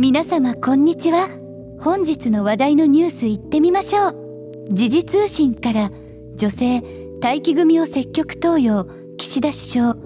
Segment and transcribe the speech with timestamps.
[0.00, 1.26] 皆様こんにちは。
[1.80, 4.14] 本日の話題のニュース行ってみましょう。
[4.70, 5.90] 時事通信から
[6.36, 6.84] 女性
[7.20, 9.96] 待機組を積極登用岸田首相。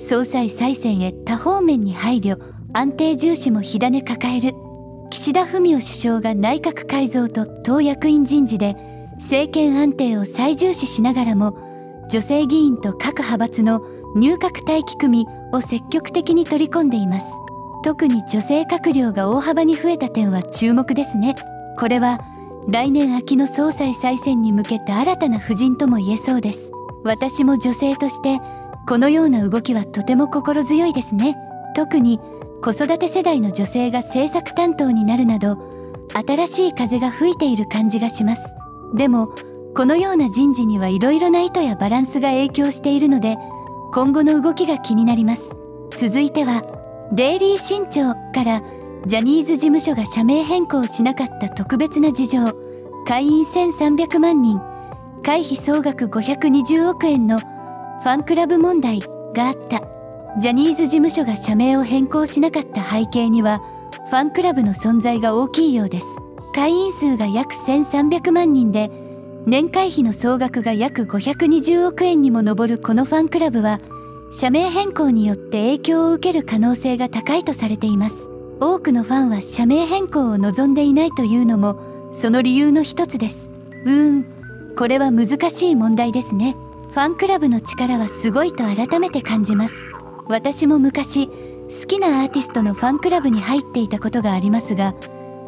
[0.00, 2.36] 総裁再選へ多方面に配慮
[2.74, 4.52] 安定重視も火種抱える。
[5.08, 8.76] 岸田文雄首相が内閣改造と党役員人事で
[9.14, 11.56] 政権安定を最重視しながらも
[12.10, 13.80] 女性議員と各派閥の
[14.14, 17.26] 入閣待機組を積極的に取り込んでいます。
[17.82, 21.36] 特に女性閣僚が大幅に増えた点は注目ですね。
[21.78, 22.20] これは
[22.68, 26.72] 来年秋の総裁再選に向けて新たな布陣とも言えそうです。
[27.04, 28.40] 私も女性として
[28.86, 31.36] このような動きはとても心強いですね。
[31.74, 32.20] 特に
[32.62, 35.58] 子育て世代の女性が政策担当になるなど
[36.26, 38.54] 新しい風が吹いている感じがします。
[38.94, 39.28] でも
[39.74, 43.36] このような人事にはいろいろな意図やバランスが影響しているので
[43.92, 45.54] 今後の動きが気になります。
[45.96, 46.62] 続いては
[47.10, 48.62] デイリー新潮から
[49.06, 52.38] ジャニーズ事務所が社名変更しなかった特別な事情。
[53.06, 54.60] 会員1300万人。
[55.24, 59.80] 会費総額520億円のファンクラブ問題があった。
[60.38, 63.62] ジャニーズ事務所が社名を変更しなかった背景には
[64.10, 66.06] ファンクラブの存在が大きいようです。
[66.54, 68.90] 会員数が約1300万人で
[69.46, 73.80] 年会費の総額が約520億円にも上るこのファンクラブは
[74.30, 78.28] 社名変更によって影響を受ける可能性が高いとされています。
[78.60, 83.50] 多くのファンは社名変更を望んでいないというのもその理由の一つです。
[83.84, 84.74] うーん。
[84.76, 86.56] これは難しい問題ですね。
[86.90, 89.86] ファンクラブの力はすごいと改めて感じます。
[90.28, 94.94] 私も昔好きなアーティストのファンクラブに入っていたことがありますが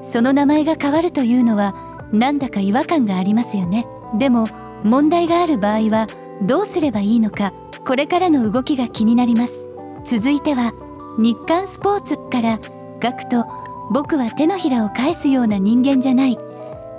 [0.03, 1.75] その名前が変わるというのは
[2.13, 3.87] なんだか違和感がありますよね。
[4.19, 4.49] でも
[4.83, 6.09] 問題がある場合は
[6.43, 7.53] どうすればいいのか
[7.91, 9.67] これからの動きが気になります。
[10.05, 10.73] 続いては
[11.19, 12.61] 日刊スポーツから
[13.01, 13.45] ガクト
[13.91, 16.39] 僕は手のひらを返すような人間じゃない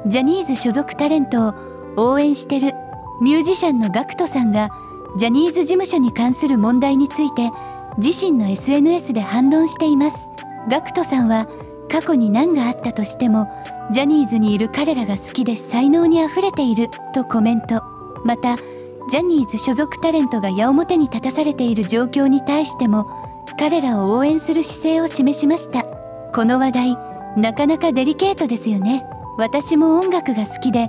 [0.06, 1.54] ジャニーズ所属タレントを
[1.96, 2.74] 応援してる
[3.22, 4.70] ミュージシャンのガクトさんが
[5.16, 7.52] ジャニーズ事務所に関する問題について
[7.98, 10.30] 自身の SNS で反論しています。
[10.70, 11.48] ガクトさんは
[11.90, 13.48] 過去に何があったとしても
[13.94, 17.82] ジャニーズにいる彼らが好きで才能にあふれているとコメント。
[18.26, 18.58] また
[19.10, 23.08] ジャニーズ所属タレントが矢面に立たされている状況に対しても
[23.60, 25.84] 彼らを応援する姿勢を示しました。
[26.34, 26.98] この話題
[27.38, 29.06] なかなかデリケートですよね。
[29.38, 30.88] 私も音楽が好きで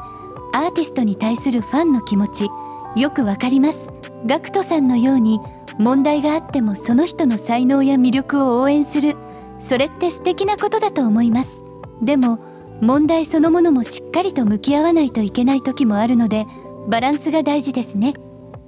[0.53, 2.49] アーティストに対するファンの気持ち
[2.97, 3.93] よくわかります。
[4.27, 5.41] ガクトさんのように
[5.79, 9.17] 問題があってもその人の才能や魅力を応援する。
[9.59, 11.65] それって素敵なことだと思います。
[12.03, 12.39] でも
[12.81, 16.47] 問題そのものもしっかりと向き合わないといけない時もあるので
[16.89, 18.15] バランスが大事ですね。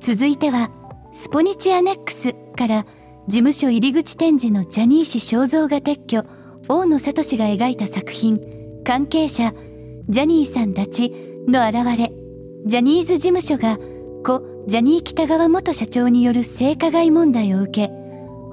[0.00, 0.70] 続いては
[1.12, 2.84] スポニチアネックスから
[3.26, 6.24] 事務所入り口展示のジャニー氏肖像画撤去
[6.68, 8.40] 大野聡が描いた作品
[8.84, 9.52] 関係者
[10.08, 11.12] ジャニーさんたち
[11.48, 12.12] の現れ
[12.66, 13.78] ジャニーズ事務所が
[14.24, 17.92] 故ジャニー喜多川元社長による性加害問題を受け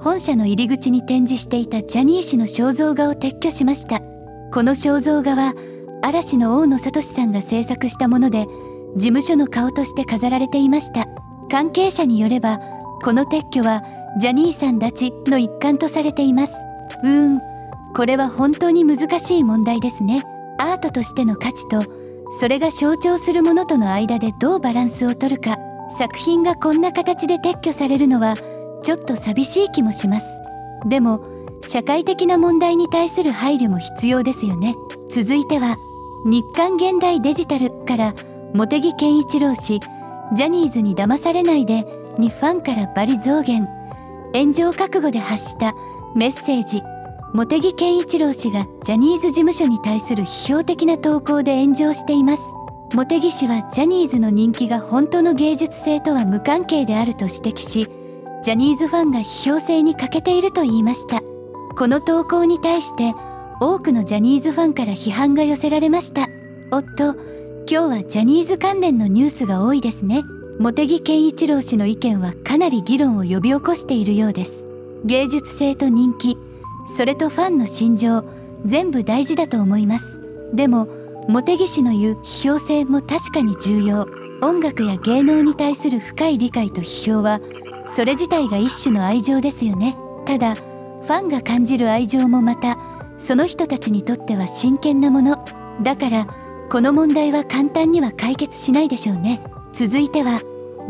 [0.00, 4.00] 本社の入り口に展示していたジャニー氏の肖像画を撤去しました。
[4.52, 5.54] この肖像画は
[6.02, 8.46] 嵐の大野聡さんが制作したもので
[8.96, 11.06] 事務所の顔として飾られていました。
[11.50, 12.60] 関係者によれば
[13.02, 13.82] この撤去は
[14.18, 16.54] ジャニーさんたちの一環とされています。
[17.02, 17.40] うーん
[17.94, 20.22] これは本当に難しい問題ですね。
[20.58, 21.84] アートとしての価値と
[22.38, 25.56] それが象徴するものとの間でどうバランスをとるか。
[25.98, 28.36] 作品がこんな形で撤去されるのは
[28.82, 30.40] ちょっと寂しい気もします。
[30.86, 31.20] でも
[31.62, 34.74] 社会的な問題に対する配慮も必要ですよね。
[35.10, 35.76] 続いては
[36.24, 38.14] 日刊現代デジタルから
[38.54, 39.80] 茂木健一郎氏
[40.34, 41.86] ジャニーズに騙されないで
[42.18, 43.66] にファンからバリ増減
[44.34, 45.74] 炎上覚悟で発した
[46.14, 46.82] メッセージ。
[47.32, 52.42] 茂木健一郎氏がジャニーズ事務所に対する批評的な投稿で炎上しています。
[52.92, 57.88] 茂木氏はジャニーズの人気が本当の芸術性とは無関係であると指摘し
[58.42, 61.22] ジャニーズファンが批評性に欠けていると言いました。
[61.78, 63.14] この投稿に対して
[63.62, 66.26] 多くのジャニーズファンから批判が寄せられました。
[66.70, 67.16] おっと
[67.74, 70.24] 今日はジャニーズ関連のニュースが多いですね。
[70.58, 74.66] 茂木健一郎氏の意見はかなり議論を呼び起こしているようです。
[75.06, 76.36] 芸術性と人気
[76.86, 78.24] それとファンの心情
[78.66, 80.20] 全部大事だと思います。
[80.52, 80.86] でも
[81.28, 84.06] 茂木氏の言う批評性も確かに重要。
[84.42, 87.40] 音楽や芸能に対する深い理解と批評は
[87.86, 89.96] それ自体が一種の愛情ですよね。
[90.26, 92.76] ただファンが感じる愛情もまた
[93.16, 95.42] その人たちにとっては真剣なもの。
[95.82, 96.41] だから
[96.72, 99.42] この問題は簡単には解決しないでしょうね。
[99.74, 100.40] 続いては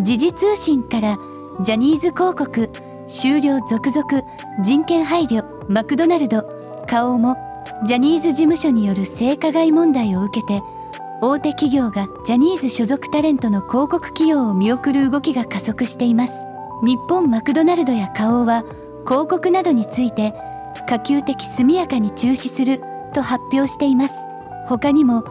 [0.00, 1.18] 時事通信から
[1.60, 2.70] ジャニーズ広告
[3.08, 4.04] 終了続々
[4.62, 6.44] 人権配慮マクドナルド
[6.86, 7.36] 花王も
[7.84, 10.62] ジャニーズ事務所による性加害問題を受けて
[11.20, 16.46] 大手企業がジャニーズ所属タレントの広告起用を見送る動きが加速しています。
[16.84, 18.62] 日本マクドナルドや花王は
[19.04, 20.32] 広告などについて
[20.88, 22.80] 可及的速やかに中止する
[23.12, 24.14] と発表しています。
[24.68, 25.24] 他にも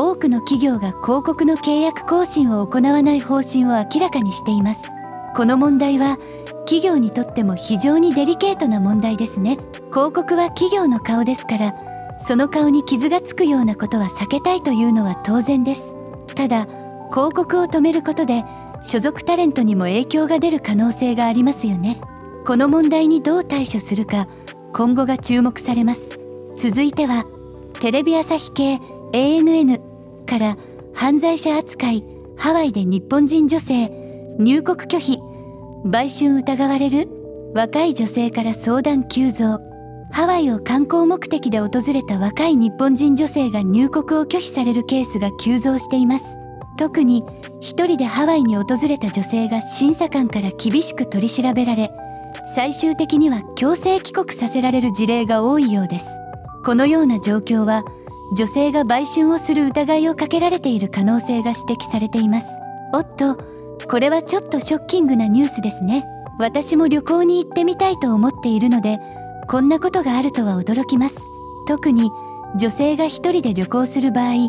[0.00, 4.92] 多くの企業が広告の契約更新を行わない方針を明らかにしています。
[5.34, 6.18] この問題は
[6.66, 9.58] 企業にとっても非常にデリケートな問題ですね。
[9.90, 11.74] 広告は企業の顔ですから
[12.20, 15.96] その顔に傷がつくようなことは避けたいというのは当然です。
[16.36, 16.68] ただ
[17.10, 18.44] 広告を止めることで
[18.82, 22.00] 所属タレントにも影響が出る可能性がありますよね。
[22.46, 24.28] この問題にどう対処するか
[24.72, 26.20] 今後が注目されます。
[26.56, 27.26] 続いては
[27.80, 28.80] テレビ朝日系
[29.12, 29.87] ANN
[30.28, 30.56] から
[30.94, 32.04] 犯罪者扱い
[32.36, 33.88] ハワイで日本人女性
[34.38, 35.18] 入国拒否
[35.84, 37.08] 売春疑われる
[37.54, 39.58] 若い女性から相談急増
[40.12, 46.38] ハワイを観光目的で訪れた若い日本人女性が入国を拒否されるケースが急増しています。
[46.78, 47.24] 特に
[47.60, 51.90] 一人でハワイに訪れた女性が審査官から厳しく取り調べられ
[52.54, 56.06] 最終的には強制帰国させられる事例が多いようです。
[56.64, 57.82] このような状況は
[58.32, 62.46] 女性が売春をする疑いをかけられている可能性が指摘されています。
[62.92, 63.36] おっと
[63.90, 66.04] これはちょっとショッキングなニュースですね。
[66.38, 68.98] 私も旅行に行ってみたいと思っているので
[69.48, 71.16] こんなことがあるとは驚きます。
[71.66, 72.10] 特に
[72.56, 74.48] 女性が一人で旅行する場合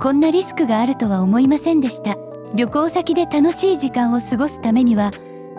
[0.00, 2.16] こんなリスクがあるとは思いませんでした。
[2.54, 5.10] 旅行先で楽しい時間を過ごすためには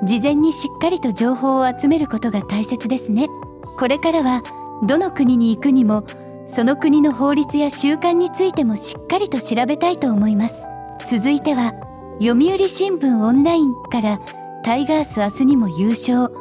[0.04, 3.28] 事前にしっかりと情報を集めることが大切ですね。
[3.78, 4.44] これからは
[4.84, 6.06] どの国に行くにも
[6.48, 10.68] その国の法律や習慣についてもしっかりと調べたいと思います。
[11.10, 11.74] 続いては
[12.20, 14.20] 読売新聞オンラインから
[14.64, 16.34] タイガース明日にも優勝。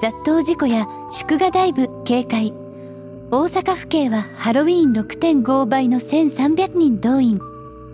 [0.00, 2.54] 雑踏事故や祝賀ダイブ警戒。
[3.30, 7.40] 大阪府警はハロウィーン6.5倍の1300人動員。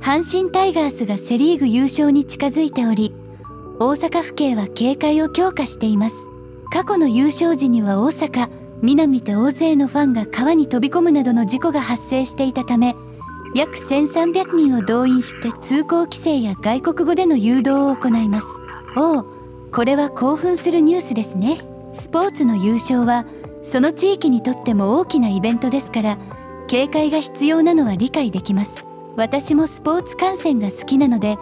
[0.01, 3.13] 阪神タイガースがセ・リーグ優勝に近づいており
[3.81, 6.31] 大阪府警は警戒を強化しています。
[6.71, 12.95] 過去の優勝時には大阪南で大勢のファンが川に飛び込むなどの事故が発生していたため
[13.55, 18.47] 約1300人を動員して通行規制や外国語での誘導を行います。
[18.97, 19.27] おお
[19.73, 21.59] これは興奮するニュースですね。
[21.95, 23.25] スポーツの優勝は
[23.63, 26.19] その地域にとっても大きなイベントですから
[26.69, 28.87] 警戒が必要なのは理解できます。
[29.17, 31.39] 私もスポーツ観戦が好きなので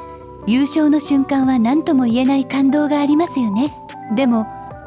[0.46, 3.74] 優勝の瞬間は何とも言えない感動がありますよね。
[4.14, 4.46] でも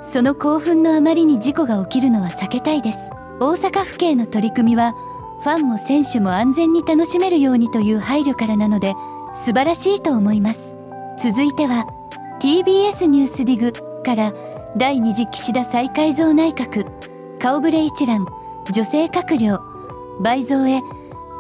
[0.09, 3.12] その興奮のあまりに事故が起きるのは避けたいです。
[3.42, 4.94] 大阪府警の取り組みは
[5.42, 8.95] ファンも選手も安全に楽しめるようにという配慮からなので
[9.36, 10.75] 素晴らしいと思います。
[11.21, 11.86] 続いては
[12.39, 13.74] TBS ニュースディグ
[14.04, 14.33] から
[14.77, 16.88] 第2次岸田再改造内閣
[17.39, 18.25] 顔ぶれ一覧
[18.71, 19.59] 女性閣僚
[20.21, 20.81] 倍増へ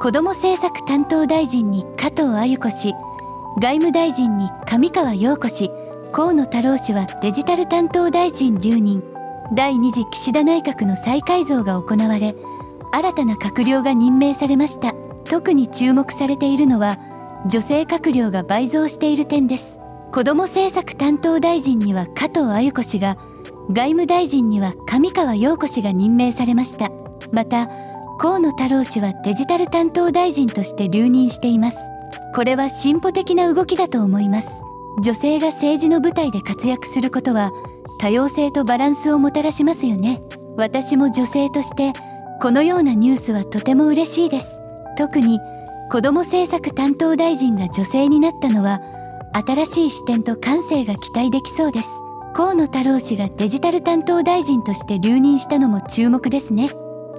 [0.01, 2.93] 子ども政策担当大臣に加藤鮎子氏
[3.61, 5.71] 外務大臣に上川陽子氏
[6.11, 9.03] 河野太郎氏はデジタル担当大臣留任。
[9.53, 12.35] 第2次岸田内閣の再改造が行われ
[12.91, 14.93] 新たな閣僚が任命されました。
[15.25, 16.97] 特に注目されているのは
[17.45, 19.79] 女性閣僚が倍増している点です。
[20.11, 23.17] 子ども政策担当大臣には加藤鮎子氏が
[23.69, 26.89] 外務大臣には上川陽子氏が任命されました。
[27.31, 27.67] また
[28.17, 31.77] 河野太郎氏はデジタル担当大臣として留任しています。
[32.33, 34.63] これは進歩的な動きだと思います。
[34.99, 37.51] 女性が政治の舞台で活躍することは
[37.99, 40.21] 多様性とバランスをもたらしますよね。
[40.57, 41.93] 私も女性として
[42.41, 44.59] このようなニュースはとても嬉しいです。
[44.97, 45.39] 特に
[45.91, 48.81] 子ども政策担当大臣が女性になったのは
[49.33, 51.89] 新しい視点と感性が期待できそうです。
[52.33, 56.71] 河野太郎氏がデジタル担当大臣として留任したのも注目ですね。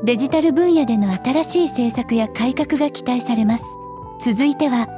[0.04, 3.64] デジタル分野での新しい政策や改革が期待されます。
[4.20, 4.88] 続いては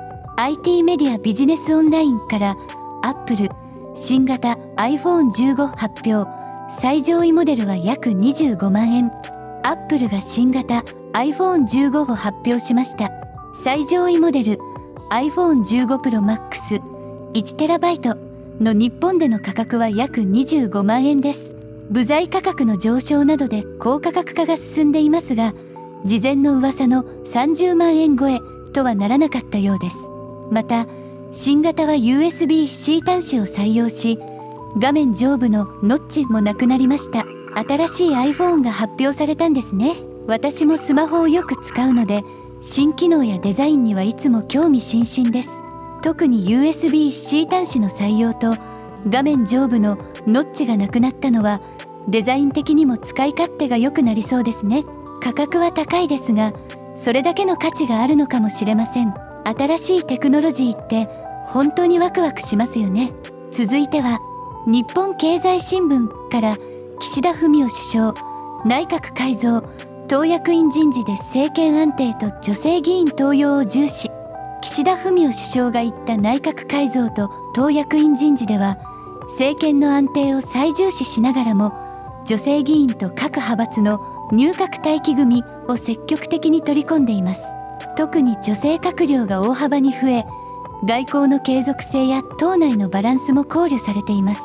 [0.42, 2.56] IT メディアビジネスオンラインから
[3.02, 3.50] アップル
[3.94, 6.30] 新型 iPhone15 発表。
[6.70, 9.10] 最上位モデルは約25万円。
[9.62, 10.82] アップルが新型
[11.12, 13.10] iPhone15 を発表しました。
[13.54, 14.58] 最上位モデル
[15.10, 16.22] iPhone15 Pro
[17.34, 18.16] Max1TB
[18.62, 21.54] の日本での価格は約25万円です。
[21.90, 25.52] 部材価格の上昇などで高価格化が進んでいますが
[26.06, 28.38] 事前の噂の30万円超え
[28.72, 30.08] とはならなかったようです。
[30.50, 30.86] また
[31.32, 34.18] 新型は USB-C 端子を採用し
[34.78, 37.24] 画面上部のノッチもなくなりました。
[37.54, 39.96] 新しい iPhone が発表されたんですね。
[40.26, 42.22] 私もスマホをよく使うので
[42.60, 45.62] 新機能やデザインにはいつも興味津々です。
[46.02, 48.56] 特に USB-C 端子の採用と
[49.08, 51.60] 画面上部のノッチがなくなったのは
[52.08, 54.84] デザイン的にも使い勝手が良くなりそうですね。
[55.22, 56.52] 価格は高いですが
[56.94, 59.29] それだけの価値があるのかもしれません。
[59.44, 61.08] 新しいテクノロジーって
[61.46, 63.12] 本当にワクワクしますよね。
[63.50, 64.20] 続いては
[64.66, 66.56] 日本経済新聞から
[67.00, 68.14] 岸田文雄首相
[68.64, 69.62] 内閣改造
[70.06, 74.10] 党役員人事で政権安定と女性議員登用を重視。
[74.60, 78.76] 岸田文雄首相が言った内閣改造と党役員人事では
[79.30, 81.72] 政権の安定を最重視しながらも
[82.26, 84.00] 女性議員と各派閥の
[84.32, 87.54] 入閣待機組を積極的に取り込んでいます。
[87.96, 90.24] 特に女性閣僚が大幅に増え
[90.84, 94.40] 外交の継続性や党内のバランスも考慮されています。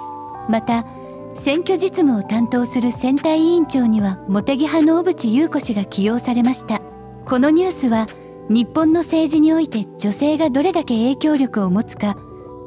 [0.50, 0.86] また
[1.34, 6.82] 選挙実務を担当する選対委員長には茂木派の小渕優子氏が起用されました。
[7.25, 8.08] このニュースは
[8.50, 12.15] 日本の政治において女性がどれだけ影響力を持つか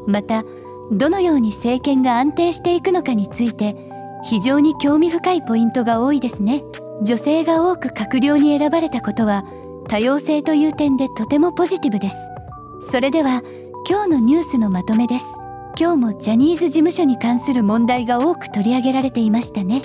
[0.06, 0.42] また
[0.90, 3.76] どのように政権が安定していくのかについて
[4.24, 6.64] 非常に興味深いポイントが多いですね。
[7.02, 9.44] 女性が多く閣僚に選ばれたことは
[9.88, 12.16] 多様性という点でとてもポジティブです。
[12.82, 13.42] それでは
[13.88, 15.24] 今日のニュースのまとめです。
[15.80, 19.80] 今日もジャニーズ事務所に関する問題が多く取り上げられていましたね。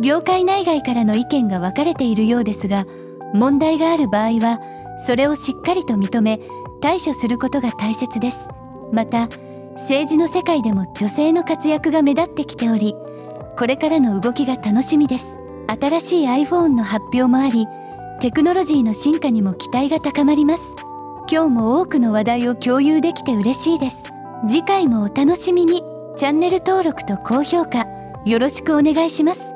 [0.00, 2.84] 業界内外からの意見が分かれているようですが
[3.32, 4.58] 問題がある場合は
[5.06, 6.40] それをしっかりと認め
[6.80, 8.48] 対処することが大切です。
[8.92, 9.28] また
[9.74, 12.96] 政治の世界でも女性の活躍が目立ってきており
[13.56, 15.38] これからの動きが楽しみです。
[15.68, 17.68] 新しい iPhone の発表もあり
[18.20, 20.74] テクノロジーの進化にも期待が高まります。
[21.30, 24.10] 今日も多くの話題を共有できて嬉しいです。
[24.46, 25.82] 次回もお楽しみに。
[26.16, 27.86] チャンネル登録と高評価
[28.24, 29.54] よろしくお願いします。